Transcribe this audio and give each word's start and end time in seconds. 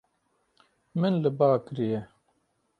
Min 0.99 1.13
li 1.23 1.29
ba 1.37 1.47
kiriye. 1.63 1.99